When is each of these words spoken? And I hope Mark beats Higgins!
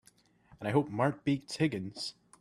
And 0.59 0.67
I 0.67 0.71
hope 0.71 0.89
Mark 0.89 1.23
beats 1.23 1.57
Higgins! 1.57 2.15